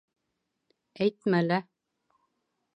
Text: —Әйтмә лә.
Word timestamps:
—Әйтмә 1.07 1.43
лә. 1.51 1.61